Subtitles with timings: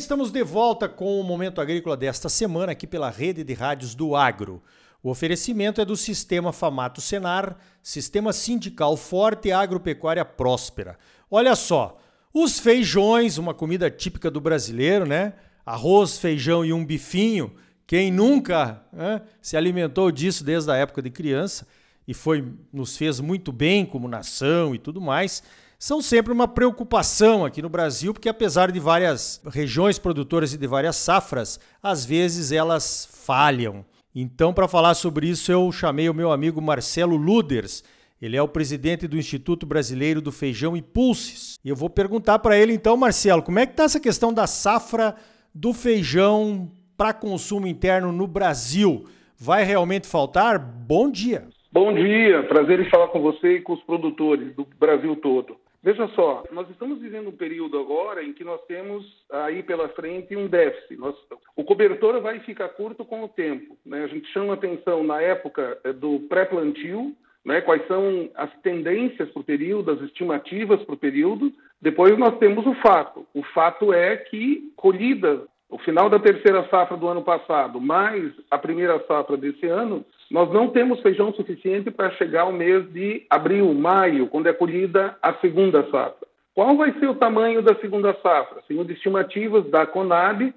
[0.00, 4.16] estamos de volta com o Momento Agrícola desta semana aqui pela rede de rádios do
[4.16, 4.62] Agro.
[5.02, 10.98] O oferecimento é do Sistema Famato Senar, Sistema Sindical Forte e Agropecuária Próspera.
[11.30, 11.98] Olha só,
[12.32, 15.34] os feijões, uma comida típica do brasileiro, né?
[15.66, 17.54] Arroz, feijão e um bifinho.
[17.86, 21.66] Quem nunca né, se alimentou disso desde a época de criança
[22.08, 25.42] e foi nos fez muito bem como nação e tudo mais
[25.80, 30.66] são sempre uma preocupação aqui no Brasil, porque apesar de várias regiões produtoras e de
[30.66, 33.82] várias safras, às vezes elas falham.
[34.14, 37.82] Então, para falar sobre isso, eu chamei o meu amigo Marcelo Luders.
[38.20, 41.58] Ele é o presidente do Instituto Brasileiro do Feijão e Pulses.
[41.64, 44.46] E eu vou perguntar para ele então, Marcelo, como é que está essa questão da
[44.46, 45.16] safra
[45.54, 49.06] do feijão para consumo interno no Brasil?
[49.34, 50.58] Vai realmente faltar?
[50.58, 51.48] Bom dia.
[51.72, 55.56] Bom dia, prazer em falar com você e com os produtores do Brasil todo.
[55.82, 60.36] Veja só, nós estamos vivendo um período agora em que nós temos aí pela frente
[60.36, 60.96] um déficit.
[60.96, 61.16] Nós,
[61.56, 63.78] o cobertor vai ficar curto com o tempo.
[63.86, 64.04] Né?
[64.04, 67.62] A gente chama atenção na época eh, do pré-plantio, né?
[67.62, 71.50] quais são as tendências para o período, as estimativas para o período.
[71.80, 73.26] Depois nós temos o fato.
[73.32, 78.58] O fato é que colhida o final da terceira safra do ano passado, mais a
[78.58, 83.72] primeira safra desse ano, nós não temos feijão suficiente para chegar ao mês de abril,
[83.74, 86.26] maio, quando é colhida a segunda safra.
[86.54, 88.62] Qual vai ser o tamanho da segunda safra?
[88.66, 90.52] Segundo estimativas da Conab,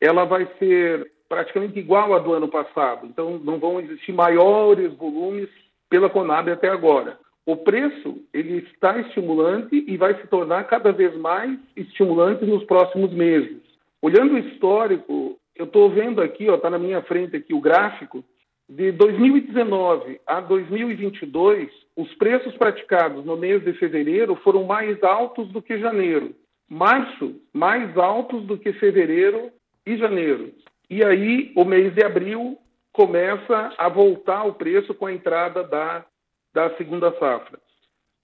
[0.00, 3.06] ela vai ser praticamente igual à do ano passado.
[3.06, 5.48] Então, não vão existir maiores volumes
[5.88, 7.18] pela Conab até agora.
[7.46, 13.10] O preço ele está estimulante e vai se tornar cada vez mais estimulante nos próximos
[13.12, 13.67] meses.
[14.00, 18.24] Olhando o histórico, eu estou vendo aqui, está na minha frente aqui o gráfico,
[18.68, 25.62] de 2019 a 2022, os preços praticados no mês de fevereiro foram mais altos do
[25.62, 26.34] que janeiro.
[26.68, 29.50] Março, mais altos do que fevereiro
[29.86, 30.52] e janeiro.
[30.90, 32.58] E aí, o mês de abril
[32.92, 36.04] começa a voltar o preço com a entrada da,
[36.52, 37.58] da segunda safra.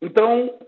[0.02, 0.58] Então,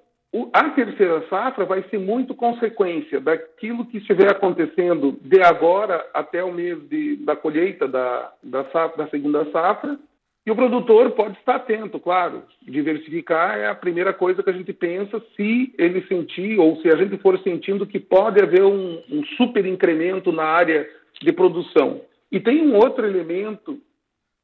[0.52, 6.52] a terceira safra vai ser muito consequência daquilo que estiver acontecendo de agora até o
[6.52, 9.98] mês de, da colheita da, da, safra, da segunda safra.
[10.44, 12.44] E o produtor pode estar atento, claro.
[12.62, 16.96] Diversificar é a primeira coisa que a gente pensa se ele sentir ou se a
[16.96, 20.88] gente for sentindo que pode haver um, um super incremento na área
[21.20, 22.00] de produção.
[22.30, 23.80] E tem um outro elemento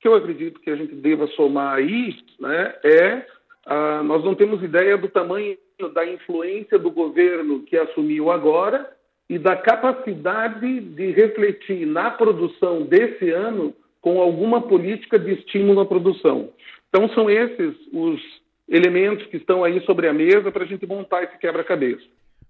[0.01, 3.27] que eu acredito que a gente deva somar aí, né, é
[3.67, 5.57] ah, nós não temos ideia do tamanho
[5.89, 8.91] da influência do governo que assumiu agora
[9.29, 15.87] e da capacidade de refletir na produção desse ano com alguma política de estímulo à
[15.87, 16.51] produção.
[16.89, 18.21] Então, são esses os
[18.69, 22.03] elementos que estão aí sobre a mesa para a gente montar esse quebra-cabeça.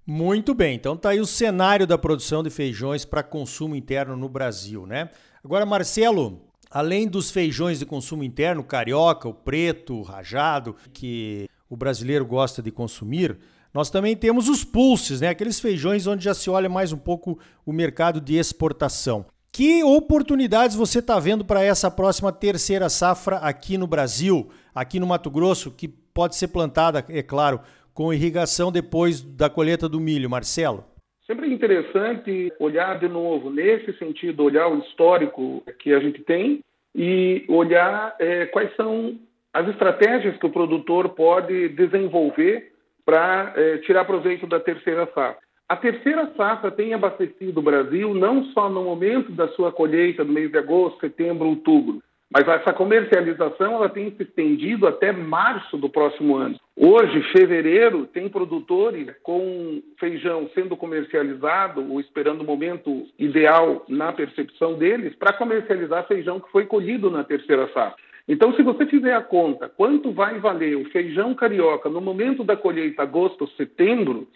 [0.07, 4.29] Muito bem, então está aí o cenário da produção de feijões para consumo interno no
[4.29, 5.11] Brasil, né?
[5.45, 11.77] Agora, Marcelo, além dos feijões de consumo interno, carioca, o preto, o rajado, que o
[11.77, 13.39] brasileiro gosta de consumir,
[13.73, 15.31] nós também temos os pulses, né?
[15.31, 19.25] aqueles feijões onde já se olha mais um pouco o mercado de exportação.
[19.51, 25.07] Que oportunidades você está vendo para essa próxima terceira safra aqui no Brasil, aqui no
[25.07, 27.59] Mato Grosso, que pode ser plantada, é claro,
[27.95, 30.85] com irrigação depois da colheita do milho, Marcelo?
[31.27, 36.61] Sempre interessante olhar de novo, nesse sentido, olhar o histórico que a gente tem
[36.95, 39.19] e olhar é, quais são
[39.53, 42.73] as estratégias que o produtor pode desenvolver
[43.05, 45.39] para é, tirar proveito da terceira safra.
[45.69, 50.33] A terceira safra tem abastecido o Brasil não só no momento da sua colheita, no
[50.33, 55.89] mês de agosto, setembro, outubro, mas essa comercialização ela tem se estendido até março do
[55.89, 56.59] próximo ano.
[56.75, 64.75] Hoje, fevereiro, tem produtores com feijão sendo comercializado ou esperando o momento ideal na percepção
[64.75, 68.03] deles para comercializar feijão que foi colhido na terceira safra.
[68.29, 72.57] Então, se você fizer a conta, quanto vai valer o feijão carioca no momento da
[72.57, 74.29] colheita, agosto, setembro,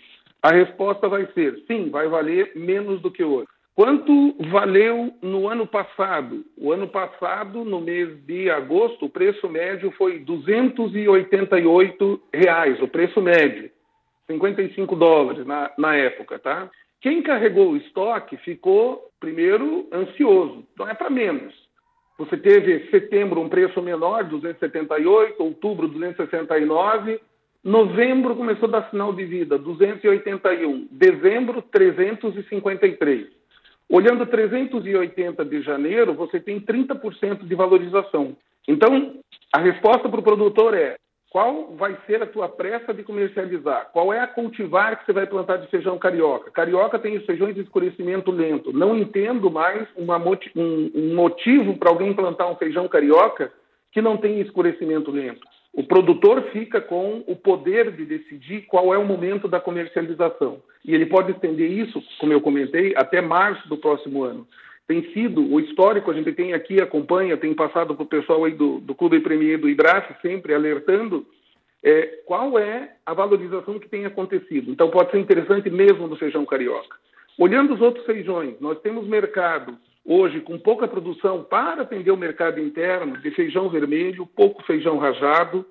[0.42, 3.48] a resposta vai ser sim, vai valer menos do que hoje.
[3.74, 6.44] Quanto valeu no ano passado?
[6.56, 13.20] O ano passado, no mês de agosto, o preço médio foi 288 reais, o preço
[13.20, 13.70] médio,
[14.26, 16.70] 55 dólares na, na época, tá?
[17.02, 21.65] Quem carregou o estoque ficou, primeiro, ansioso, não é para menos.
[22.18, 27.20] Você teve setembro um preço menor, 278, outubro 269,
[27.62, 33.26] novembro começou a dar sinal de vida, 281, dezembro 353.
[33.88, 38.36] Olhando 380 de janeiro, você tem 30% de valorização.
[38.66, 39.20] Então,
[39.52, 40.96] a resposta para o produtor é:
[41.30, 43.90] qual vai ser a tua pressa de comercializar?
[43.92, 46.50] Qual é a cultivar que você vai plantar de feijão carioca?
[46.50, 48.72] Carioca tem os feijões de escurecimento lento.
[48.72, 53.52] Não entendo mais uma, um, um motivo para alguém plantar um feijão carioca
[53.92, 55.46] que não tem escurecimento lento.
[55.72, 60.62] O produtor fica com o poder de decidir qual é o momento da comercialização.
[60.82, 64.46] E ele pode estender isso, como eu comentei, até março do próximo ano.
[64.86, 68.52] Tem sido o histórico, a gente tem aqui, acompanha, tem passado para o pessoal aí
[68.52, 71.26] do, do Clube Premier do IBRAF, sempre alertando
[71.82, 74.70] é, qual é a valorização que tem acontecido.
[74.70, 76.96] Então, pode ser interessante mesmo do feijão carioca.
[77.38, 82.60] Olhando os outros feijões, nós temos mercado hoje com pouca produção para atender o mercado
[82.60, 85.66] interno de feijão vermelho, pouco feijão rajado,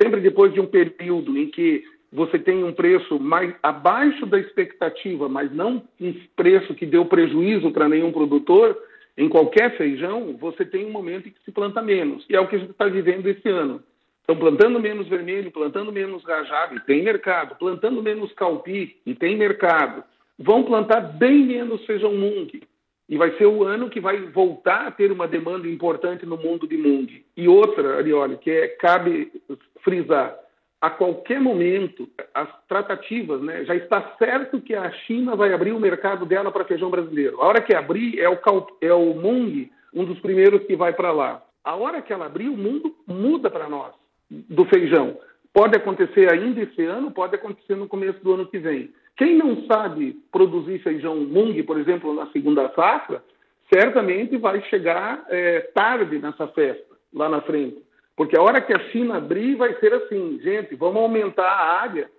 [0.00, 5.28] sempre depois de um período em que você tem um preço mais abaixo da expectativa,
[5.28, 8.76] mas não um preço que deu prejuízo para nenhum produtor,
[9.16, 12.24] em qualquer feijão, você tem um momento em que se planta menos.
[12.28, 13.82] E é o que a gente está vivendo esse ano.
[14.20, 17.56] Estão plantando menos vermelho, plantando menos rajado, e tem mercado.
[17.56, 20.02] Plantando menos calpi, e tem mercado.
[20.38, 22.48] Vão plantar bem menos feijão mung,
[23.10, 26.66] e vai ser o ano que vai voltar a ter uma demanda importante no mundo
[26.66, 27.08] de Mung.
[27.36, 29.32] E outra, Arioli, que é, cabe
[29.82, 30.38] frisar,
[30.80, 35.80] a qualquer momento, as tratativas, né, já está certo que a China vai abrir o
[35.80, 37.40] mercado dela para feijão brasileiro.
[37.40, 38.38] A hora que abrir, é o,
[38.80, 41.42] é o Mung um dos primeiros que vai para lá.
[41.64, 43.92] A hora que ela abrir, o mundo muda para nós,
[44.30, 45.18] do feijão.
[45.52, 48.90] Pode acontecer ainda esse ano, pode acontecer no começo do ano que vem.
[49.16, 53.22] Quem não sabe produzir feijão mung, por exemplo, na segunda safra,
[53.72, 57.82] certamente vai chegar é, tarde nessa festa, lá na frente.
[58.16, 62.10] Porque a hora que a China abrir, vai ser assim, gente, vamos aumentar a área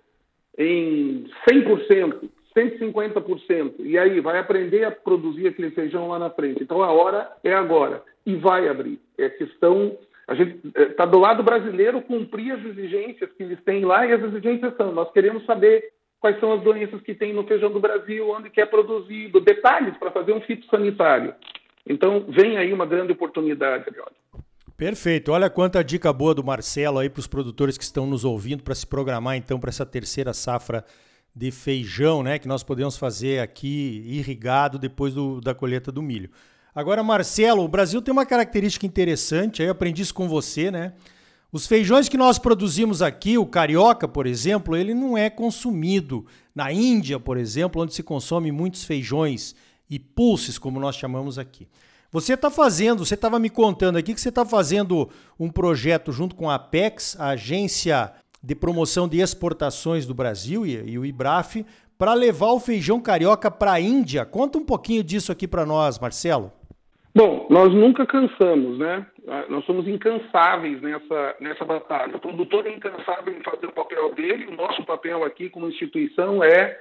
[0.58, 3.74] em 100%, 150%.
[3.80, 6.62] E aí, vai aprender a produzir aquele feijão lá na frente.
[6.62, 8.02] Então, a hora é agora.
[8.26, 9.00] E vai abrir.
[9.18, 9.96] É questão...
[10.26, 14.12] A gente está é, do lado brasileiro cumprir as exigências que eles têm lá e
[14.12, 14.92] as exigências são.
[14.92, 18.60] Nós queremos saber quais são as doenças que tem no feijão do Brasil, onde que
[18.60, 21.34] é produzido, detalhes para fazer um fitossanitário.
[21.84, 24.21] Então, vem aí uma grande oportunidade, Arioli.
[24.76, 25.32] Perfeito.
[25.32, 28.74] Olha quanta dica boa do Marcelo aí para os produtores que estão nos ouvindo para
[28.74, 30.84] se programar então para essa terceira safra
[31.34, 36.30] de feijão, né, que nós podemos fazer aqui irrigado depois do, da colheita do milho.
[36.74, 40.94] Agora, Marcelo, o Brasil tem uma característica interessante, aí eu aprendi isso com você, né?
[41.50, 46.24] Os feijões que nós produzimos aqui, o carioca, por exemplo, ele não é consumido.
[46.54, 49.54] Na Índia, por exemplo, onde se consome muitos feijões
[49.88, 51.68] e pulses, como nós chamamos aqui.
[52.12, 55.08] Você está fazendo, você estava me contando aqui que você está fazendo
[55.40, 58.12] um projeto junto com a Apex, a Agência
[58.44, 61.64] de Promoção de Exportações do Brasil e, e o IBRAF,
[61.96, 64.26] para levar o feijão carioca para a Índia.
[64.26, 66.52] Conta um pouquinho disso aqui para nós, Marcelo.
[67.14, 69.06] Bom, nós nunca cansamos, né?
[69.26, 72.16] Ah, nós somos incansáveis nessa, nessa batalha.
[72.16, 74.48] O produtor é incansável em fazer o papel dele.
[74.48, 76.78] O nosso papel aqui, como instituição, é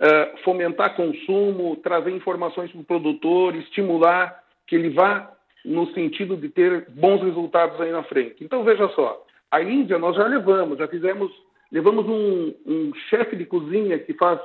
[0.00, 4.39] uh, fomentar consumo, trazer informações para o produtor, estimular
[4.70, 5.30] que ele vá
[5.64, 8.42] no sentido de ter bons resultados aí na frente.
[8.42, 11.30] Então, veja só, a Índia nós já levamos, já fizemos
[11.72, 14.40] Levamos um, um chefe de cozinha que faz,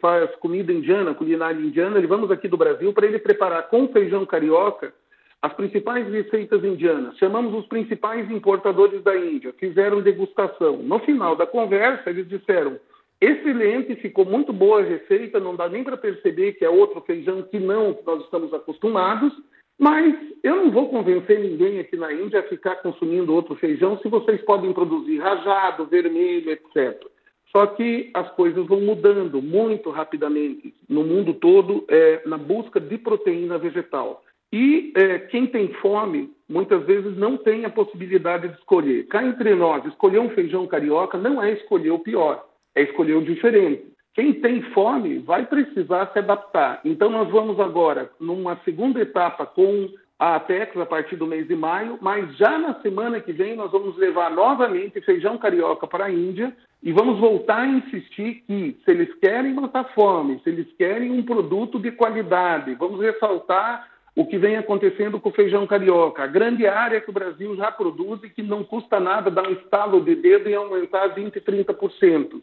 [0.00, 4.92] faz comida indiana, culinária indiana, levamos aqui do Brasil para ele preparar com feijão carioca
[5.40, 7.16] as principais receitas indianas.
[7.16, 10.78] Chamamos os principais importadores da Índia, fizeram degustação.
[10.78, 12.76] No final da conversa, eles disseram:
[13.20, 17.40] excelente, ficou muito boa a receita, não dá nem para perceber que é outro feijão
[17.42, 19.32] que não que nós estamos acostumados.
[19.78, 24.08] Mas eu não vou convencer ninguém aqui na Índia a ficar consumindo outro feijão se
[24.08, 27.02] vocês podem produzir rajado, vermelho, etc.
[27.50, 32.98] Só que as coisas vão mudando muito rapidamente no mundo todo é, na busca de
[32.98, 34.22] proteína vegetal.
[34.52, 39.06] E é, quem tem fome, muitas vezes não tem a possibilidade de escolher.
[39.08, 43.24] Cá entre nós, escolher um feijão carioca não é escolher o pior, é escolher o
[43.24, 43.93] diferente.
[44.14, 46.80] Quem tem fome vai precisar se adaptar.
[46.84, 51.56] Então, nós vamos agora, numa segunda etapa, com a Apex a partir do mês de
[51.56, 56.10] maio, mas já na semana que vem nós vamos levar novamente feijão carioca para a
[56.12, 61.10] Índia e vamos voltar a insistir que, se eles querem matar fome, se eles querem
[61.10, 66.28] um produto de qualidade, vamos ressaltar o que vem acontecendo com o feijão carioca, a
[66.28, 70.00] grande área que o Brasil já produz e que não custa nada dar um estalo
[70.00, 72.40] de dedo e aumentar 20%, 30%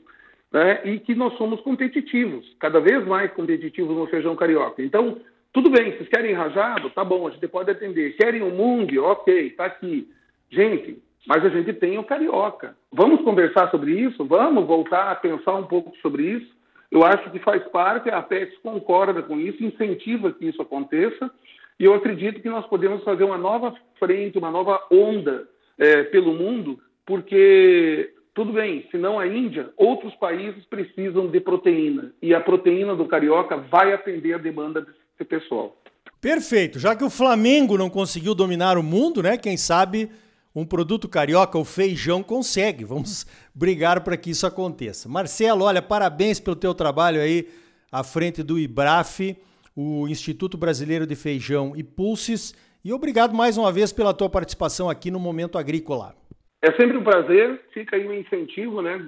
[0.51, 0.81] né?
[0.85, 4.81] e que nós somos competitivos, cada vez mais competitivos no feijão carioca.
[4.83, 5.19] Então,
[5.53, 6.89] tudo bem, vocês querem rajado?
[6.89, 8.15] Tá bom, a gente pode atender.
[8.15, 8.87] Querem o mung?
[8.99, 10.07] Ok, tá aqui.
[10.49, 12.75] Gente, mas a gente tem o carioca.
[12.91, 14.25] Vamos conversar sobre isso?
[14.25, 16.51] Vamos voltar a pensar um pouco sobre isso?
[16.89, 21.31] Eu acho que faz parte, a Apex concorda com isso, incentiva que isso aconteça,
[21.79, 25.47] e eu acredito que nós podemos fazer uma nova frente, uma nova onda
[25.79, 32.13] é, pelo mundo porque tudo bem, se não a Índia, outros países precisam de proteína
[32.21, 35.75] e a proteína do carioca vai atender a demanda desse pessoal.
[36.21, 36.79] Perfeito.
[36.79, 39.37] Já que o Flamengo não conseguiu dominar o mundo, né?
[39.37, 40.09] Quem sabe
[40.55, 42.85] um produto carioca, o feijão, consegue.
[42.85, 45.09] Vamos brigar para que isso aconteça.
[45.09, 47.49] Marcelo, olha, parabéns pelo teu trabalho aí
[47.91, 49.35] à frente do IBRAF,
[49.75, 52.53] o Instituto Brasileiro de Feijão e Pulses.
[52.83, 56.20] E obrigado mais uma vez pela tua participação aqui no Momento Agrícola.
[56.63, 59.03] É sempre um prazer, fica aí um incentivo né,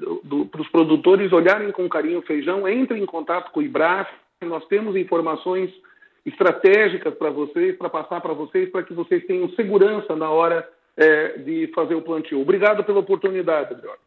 [0.49, 4.09] para os produtores olharem com carinho o feijão, entrem em contato com o IBRAF,
[4.41, 5.69] nós temos informações
[6.25, 10.67] estratégicas para vocês, para passar para vocês, para que vocês tenham segurança na hora
[10.97, 12.41] é, de fazer o plantio.
[12.41, 13.97] Obrigado pela oportunidade, Adriano.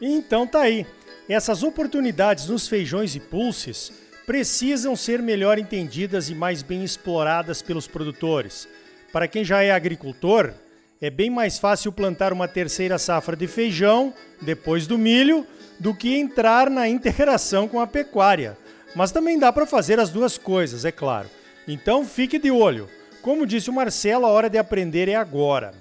[0.00, 0.86] Então tá aí.
[1.28, 3.90] Essas oportunidades nos feijões e pulses
[4.26, 8.68] precisam ser melhor entendidas e mais bem exploradas pelos produtores.
[9.12, 10.54] Para quem já é agricultor,
[10.98, 15.46] é bem mais fácil plantar uma terceira safra de feijão depois do milho
[15.78, 18.56] do que entrar na integração com a pecuária.
[18.94, 21.28] Mas também dá para fazer as duas coisas, é claro.
[21.68, 22.88] Então fique de olho.
[23.20, 25.72] Como disse o Marcelo, a hora de aprender é agora.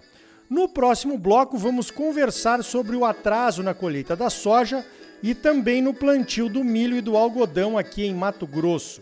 [0.50, 4.86] No próximo bloco, vamos conversar sobre o atraso na colheita da soja
[5.24, 9.00] e também no plantio do milho e do algodão aqui em Mato Grosso.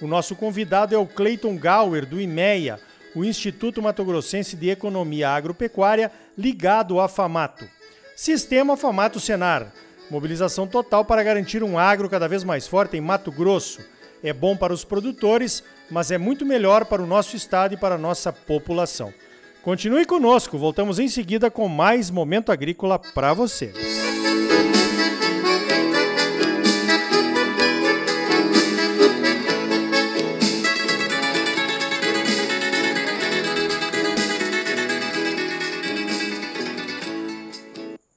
[0.00, 2.80] O nosso convidado é o Cleiton Gauer, do IMEA,
[3.14, 7.66] o Instituto Mato Grossense de Economia Agropecuária, ligado à FAMATO.
[8.16, 9.72] Sistema FAMATO Senar.
[10.10, 13.80] Mobilização total para garantir um agro cada vez mais forte em Mato Grosso.
[14.22, 17.94] É bom para os produtores, mas é muito melhor para o nosso estado e para
[17.94, 19.12] a nossa população.
[19.62, 24.07] Continue conosco, voltamos em seguida com mais Momento Agrícola para você.